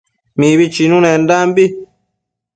[0.39, 1.65] Mibi chinunendambi